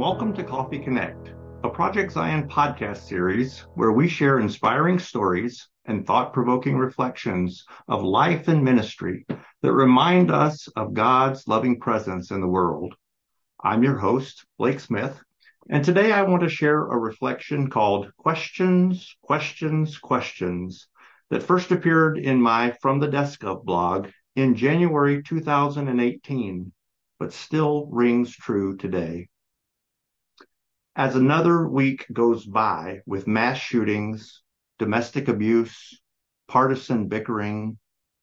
welcome 0.00 0.34
to 0.34 0.42
Coffee 0.42 0.80
Connect, 0.80 1.32
a 1.62 1.70
Project 1.70 2.10
Zion 2.10 2.48
podcast 2.48 3.06
series 3.06 3.60
where 3.76 3.92
we 3.92 4.08
share 4.08 4.40
inspiring 4.40 4.98
stories 4.98 5.68
and 5.84 6.04
thought 6.04 6.32
provoking 6.32 6.76
reflections 6.76 7.64
of 7.86 8.02
life 8.02 8.48
and 8.48 8.64
ministry 8.64 9.24
that 9.62 9.72
remind 9.72 10.32
us 10.32 10.66
of 10.74 10.92
God's 10.92 11.46
loving 11.46 11.78
presence 11.78 12.32
in 12.32 12.40
the 12.40 12.48
world. 12.48 12.96
I'm 13.62 13.84
your 13.84 13.96
host, 13.96 14.44
Blake 14.58 14.80
Smith, 14.80 15.22
and 15.70 15.84
today 15.84 16.10
I 16.10 16.22
want 16.22 16.42
to 16.42 16.48
share 16.48 16.80
a 16.80 16.98
reflection 16.98 17.70
called 17.70 18.10
Questions, 18.16 19.14
Questions, 19.22 19.98
Questions 19.98 20.88
that 21.30 21.44
first 21.44 21.70
appeared 21.70 22.18
in 22.18 22.42
my 22.42 22.72
From 22.82 22.98
the 22.98 23.06
Desk 23.06 23.44
Up 23.44 23.64
blog 23.64 24.08
in 24.34 24.56
January 24.56 25.22
2018, 25.22 26.72
but 27.22 27.32
still 27.32 27.86
rings 27.86 28.34
true 28.34 28.76
today. 28.76 29.28
As 30.96 31.14
another 31.14 31.68
week 31.68 32.04
goes 32.12 32.44
by 32.44 32.98
with 33.06 33.28
mass 33.28 33.58
shootings, 33.58 34.42
domestic 34.80 35.28
abuse, 35.28 36.02
partisan 36.48 37.06
bickering, 37.06 37.78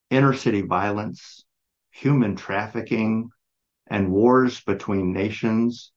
inner 0.09 0.33
city 0.33 0.63
violence, 0.63 1.45
human 1.91 2.35
trafficking, 2.35 3.29
and 3.87 4.11
wars 4.11 4.59
between 4.65 5.13
nations, 5.13 5.93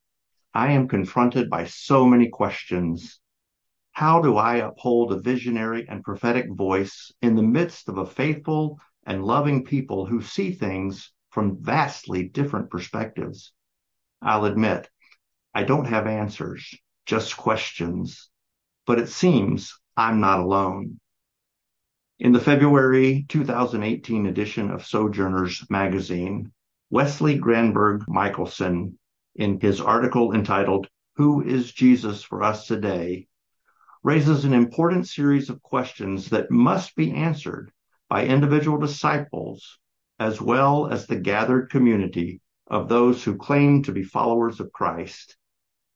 I 0.55 0.71
am 0.71 0.87
confronted 0.87 1.51
by 1.51 1.65
so 1.65 2.07
many 2.07 2.29
questions. 2.29 3.19
How 3.91 4.23
do 4.23 4.37
I 4.37 4.59
uphold 4.59 5.13
a 5.13 5.19
visionary 5.19 5.89
and 5.89 6.05
prophetic 6.05 6.47
voice 6.53 7.11
in 7.21 7.35
the 7.35 7.43
midst 7.43 7.89
of 7.89 7.99
a 7.99 8.07
faithful 8.07 8.79
and 9.05 9.25
loving 9.25 9.65
people 9.65 10.07
who 10.07 10.23
see 10.23 10.53
things 10.53 11.11
from 11.33 11.57
vastly 11.63 12.29
different 12.29 12.71
perspectives? 12.71 13.53
I'll 14.21 14.45
admit, 14.45 14.89
I 15.55 15.65
don't 15.65 15.87
have 15.87 16.07
answers, 16.07 16.75
just 17.07 17.37
questions, 17.37 18.31
but 18.87 18.99
it 18.99 19.09
seems 19.09 19.79
I'm 19.97 20.21
not 20.21 20.41
alone. 20.41 21.01
In 22.19 22.33
the 22.33 22.41
February 22.41 23.25
2018 23.29 24.27
edition 24.27 24.71
of 24.71 24.85
Sojourners 24.85 25.67
magazine, 25.71 26.53
Wesley 26.91 27.39
Granberg 27.39 28.05
Michaelson, 28.07 28.99
in 29.35 29.59
his 29.59 29.81
article 29.81 30.35
entitled, 30.35 30.87
Who 31.17 31.43
is 31.43 31.73
Jesus 31.73 32.23
for 32.23 32.43
Us 32.43 32.67
Today, 32.67 33.27
raises 34.03 34.45
an 34.45 34.53
important 34.53 35.09
series 35.09 35.49
of 35.49 35.63
questions 35.63 36.29
that 36.29 36.51
must 36.51 36.95
be 36.95 37.11
answered 37.13 37.73
by 38.11 38.27
individual 38.27 38.77
disciples 38.77 39.79
as 40.19 40.41
well 40.41 40.87
as 40.87 41.07
the 41.07 41.17
gathered 41.17 41.71
community 41.71 42.41
of 42.67 42.89
those 42.89 43.25
who 43.25 43.37
claim 43.37 43.83
to 43.83 43.93
be 43.93 44.03
followers 44.03 44.61
of 44.61 44.73
Christ 44.73 45.37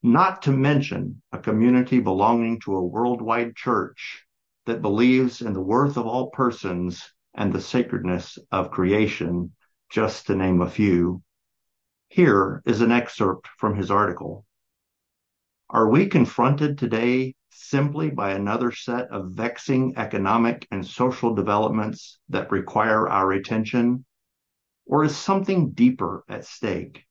not 0.03 0.43
to 0.43 0.53
mention 0.53 1.21
a 1.33 1.39
community 1.39 1.99
belonging 1.99 2.61
to 2.61 2.77
a 2.77 2.85
worldwide 2.85 3.57
church 3.57 4.25
that 4.67 4.83
believes 4.83 5.43
in 5.43 5.53
the 5.53 5.61
worth 5.61 5.97
of 5.97 6.07
all 6.07 6.31
persons 6.31 7.13
and 7.35 7.53
the 7.53 7.61
sacredness 7.61 8.39
of 8.53 8.71
creation, 8.71 9.53
just 9.91 10.27
to 10.27 10.37
name 10.37 10.61
a 10.61 10.71
few. 10.71 11.23
Here 12.09 12.63
is 12.65 12.81
an 12.83 12.93
excerpt 12.93 13.49
from 13.59 13.75
his 13.75 13.91
article. 13.91 14.45
Are 15.71 15.89
we 15.89 16.07
confronted 16.07 16.79
today 16.79 17.35
simply 17.51 18.11
by 18.11 18.31
another 18.31 18.71
set 18.71 19.09
of 19.09 19.33
vexing 19.33 19.95
economic 19.97 20.69
and 20.71 20.87
social 20.87 21.35
developments 21.35 22.21
that 22.29 22.53
require 22.53 23.09
our 23.09 23.33
attention? 23.33 24.05
Or 24.87 25.03
is 25.03 25.17
something 25.17 25.73
deeper 25.73 26.25
at 26.29 26.45
stake? 26.45 27.07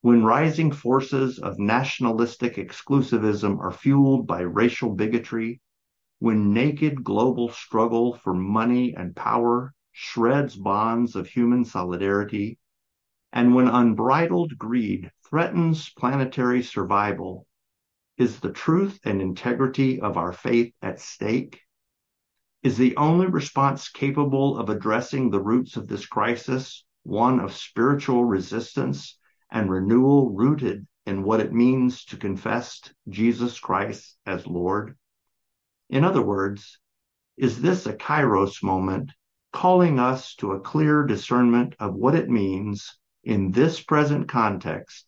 When 0.00 0.24
rising 0.24 0.72
forces 0.72 1.38
of 1.38 1.58
nationalistic 1.58 2.56
exclusivism 2.56 3.58
are 3.60 3.70
fueled 3.70 4.26
by 4.26 4.40
racial 4.40 4.94
bigotry, 4.94 5.60
when 6.18 6.54
naked 6.54 7.04
global 7.04 7.50
struggle 7.50 8.14
for 8.14 8.32
money 8.32 8.94
and 8.94 9.14
power 9.14 9.74
shreds 9.92 10.56
bonds 10.56 11.14
of 11.14 11.26
human 11.28 11.64
solidarity, 11.64 12.58
and 13.32 13.54
when 13.54 13.68
unbridled 13.68 14.56
greed 14.56 15.10
threatens 15.28 15.90
planetary 15.90 16.62
survival, 16.62 17.46
is 18.16 18.40
the 18.40 18.52
truth 18.52 18.98
and 19.04 19.20
integrity 19.20 20.00
of 20.00 20.16
our 20.16 20.32
faith 20.32 20.72
at 20.80 21.00
stake? 21.00 21.60
Is 22.60 22.76
the 22.76 22.96
only 22.96 23.26
response 23.26 23.88
capable 23.88 24.58
of 24.58 24.68
addressing 24.68 25.30
the 25.30 25.40
roots 25.40 25.76
of 25.76 25.86
this 25.86 26.06
crisis 26.06 26.84
one 27.04 27.38
of 27.38 27.54
spiritual 27.54 28.24
resistance 28.24 29.16
and 29.50 29.70
renewal 29.70 30.30
rooted 30.30 30.84
in 31.06 31.22
what 31.22 31.38
it 31.38 31.52
means 31.52 32.04
to 32.06 32.16
confess 32.16 32.80
Jesus 33.08 33.60
Christ 33.60 34.18
as 34.26 34.46
Lord? 34.48 34.98
In 35.88 36.02
other 36.02 36.20
words, 36.20 36.80
is 37.36 37.62
this 37.62 37.86
a 37.86 37.94
kairos 37.94 38.60
moment 38.60 39.12
calling 39.52 40.00
us 40.00 40.34
to 40.34 40.50
a 40.50 40.60
clear 40.60 41.04
discernment 41.04 41.76
of 41.78 41.94
what 41.94 42.16
it 42.16 42.28
means 42.28 42.98
in 43.22 43.52
this 43.52 43.80
present 43.80 44.28
context 44.28 45.06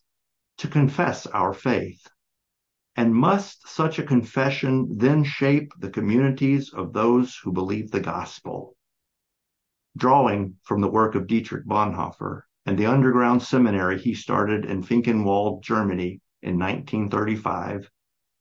to 0.59 0.69
confess 0.69 1.27
our 1.27 1.53
faith? 1.53 2.07
And 2.97 3.15
must 3.15 3.69
such 3.69 3.99
a 3.99 4.05
confession 4.05 4.99
then 4.99 5.25
shape 5.25 5.73
the 5.79 5.91
communities 5.91 6.73
of 6.73 6.93
those 6.93 7.37
who 7.37 7.53
believe 7.53 7.91
the 7.91 8.01
gospel? 8.01 8.77
Drawing 9.97 10.57
from 10.63 10.81
the 10.81 10.91
work 10.91 11.15
of 11.15 11.27
Dietrich 11.27 11.67
Bonhoeffer, 11.67 12.43
and 12.67 12.79
the 12.79 12.87
underground 12.87 13.43
seminary 13.43 13.99
he 13.99 14.15
started 14.15 14.65
in 14.65 14.83
Finkenwald, 14.83 15.63
Germany 15.63 16.21
in 16.43 16.59
1935, 16.59 17.91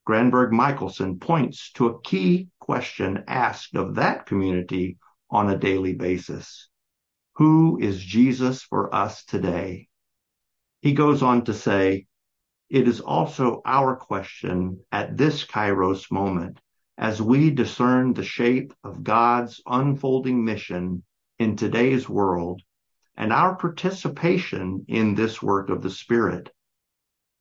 Granberg 0.05 0.51
Michaelson 0.51 1.19
points 1.19 1.71
to 1.73 1.87
a 1.87 2.01
key 2.01 2.49
question 2.59 3.23
asked 3.27 3.75
of 3.75 3.95
that 3.95 4.25
community 4.25 4.97
on 5.29 5.49
a 5.49 5.57
daily 5.57 5.93
basis. 5.93 6.67
Who 7.35 7.79
is 7.79 8.03
Jesus 8.03 8.63
for 8.63 8.93
us 8.93 9.23
today? 9.23 9.87
He 10.81 10.93
goes 10.93 11.21
on 11.21 11.45
to 11.45 11.53
say, 11.53 12.07
it 12.69 12.87
is 12.87 13.01
also 13.01 13.61
our 13.65 13.95
question 13.95 14.79
at 14.91 15.17
this 15.17 15.43
Kairos 15.43 16.11
moment 16.11 16.59
as 16.97 17.21
we 17.21 17.49
discern 17.49 18.13
the 18.13 18.23
shape 18.23 18.73
of 18.83 19.03
God's 19.03 19.61
unfolding 19.65 20.43
mission 20.43 21.03
in 21.39 21.55
today's 21.55 22.07
world 22.07 22.61
and 23.15 23.33
our 23.33 23.55
participation 23.55 24.85
in 24.87 25.15
this 25.15 25.41
work 25.41 25.69
of 25.69 25.81
the 25.81 25.89
Spirit. 25.89 26.51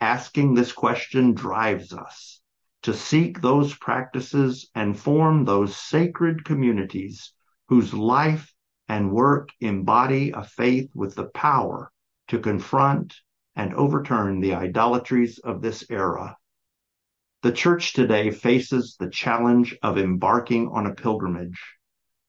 Asking 0.01 0.55
this 0.55 0.73
question 0.73 1.35
drives 1.35 1.93
us 1.93 2.41
to 2.83 2.95
seek 2.95 3.41
those 3.41 3.75
practices 3.75 4.71
and 4.75 4.99
form 4.99 5.45
those 5.45 5.77
sacred 5.77 6.45
communities 6.45 7.33
whose 7.69 7.93
life 7.93 8.55
and 8.89 9.13
work 9.13 9.51
embody 9.61 10.31
a 10.31 10.43
faith 10.43 10.91
with 10.95 11.15
the 11.15 11.27
power 11.27 11.93
to 12.29 12.39
confront 12.39 13.15
and 13.59 13.75
overturn 13.75 14.39
the 14.39 14.55
idolatries 14.55 15.39
of 15.41 15.61
this 15.61 15.85
era. 15.91 16.37
The 17.43 17.51
church 17.51 17.93
today 17.93 18.31
faces 18.31 18.97
the 18.99 19.11
challenge 19.11 19.77
of 19.83 19.99
embarking 19.99 20.69
on 20.69 20.87
a 20.87 20.95
pilgrimage, 20.95 21.61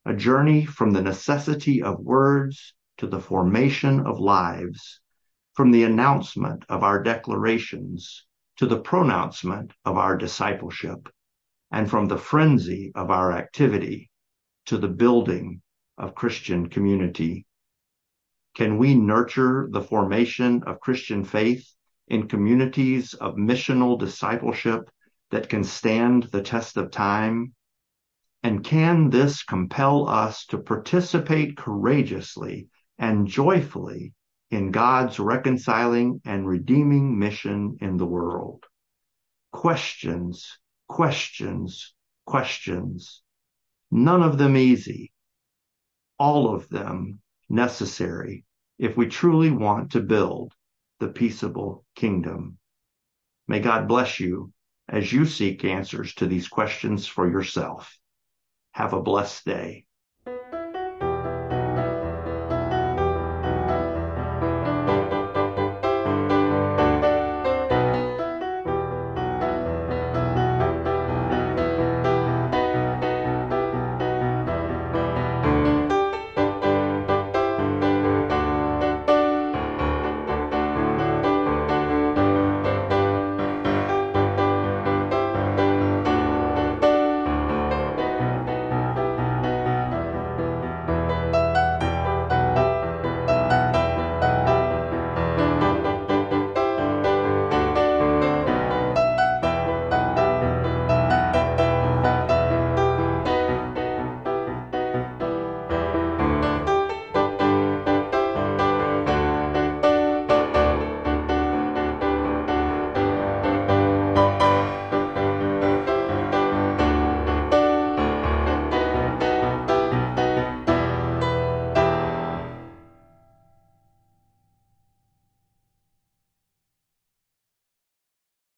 a 0.05 0.15
journey 0.15 0.65
from 0.65 0.89
the 0.89 1.03
necessity 1.03 1.83
of 1.83 1.99
words 1.99 2.73
to 2.97 3.05
the 3.05 3.19
formation 3.19 3.99
of 4.07 4.19
lives, 4.19 5.01
from 5.53 5.69
the 5.69 5.83
announcement 5.83 6.65
of 6.67 6.83
our 6.83 7.01
declarations 7.03 8.25
to 8.57 8.65
the 8.65 8.79
pronouncement 8.79 9.71
of 9.85 9.97
our 9.97 10.17
discipleship, 10.17 11.09
and 11.71 11.87
from 11.89 12.07
the 12.07 12.17
frenzy 12.17 12.91
of 12.95 13.11
our 13.11 13.31
activity 13.31 14.09
to 14.65 14.79
the 14.79 14.87
building 14.87 15.61
of 15.95 16.15
Christian 16.15 16.69
community. 16.69 17.45
Can 18.59 18.77
we 18.77 18.93
nurture 18.93 19.69
the 19.71 19.81
formation 19.81 20.63
of 20.63 20.81
Christian 20.81 21.23
faith 21.23 21.65
in 22.09 22.27
communities 22.27 23.13
of 23.13 23.35
missional 23.35 23.97
discipleship 23.97 24.89
that 25.31 25.47
can 25.47 25.63
stand 25.63 26.23
the 26.23 26.41
test 26.41 26.75
of 26.75 26.91
time? 26.91 27.53
And 28.43 28.61
can 28.61 29.11
this 29.11 29.43
compel 29.43 30.09
us 30.09 30.45
to 30.47 30.57
participate 30.57 31.55
courageously 31.55 32.67
and 32.97 33.27
joyfully 33.27 34.13
in 34.51 34.71
God's 34.71 35.21
reconciling 35.21 36.19
and 36.25 36.45
redeeming 36.45 37.17
mission 37.17 37.77
in 37.79 37.95
the 37.95 38.05
world. 38.05 38.65
Questions, 39.53 40.59
questions, 40.89 41.93
questions. 42.25 43.21
None 43.89 44.21
of 44.21 44.37
them 44.37 44.57
easy. 44.57 45.13
All 46.17 46.53
of 46.53 46.67
them 46.67 47.21
necessary 47.47 48.43
if 48.79 48.95
we 48.95 49.07
truly 49.07 49.51
want 49.51 49.91
to 49.91 49.99
build 49.99 50.53
the 50.99 51.09
peaceable 51.09 51.85
kingdom. 51.95 52.57
May 53.47 53.59
God 53.59 53.87
bless 53.87 54.19
you 54.19 54.53
as 54.87 55.11
you 55.11 55.25
seek 55.25 55.65
answers 55.65 56.13
to 56.15 56.25
these 56.25 56.47
questions 56.47 57.05
for 57.05 57.29
yourself. 57.29 57.97
Have 58.71 58.93
a 58.93 59.01
blessed 59.01 59.45
day. 59.45 59.85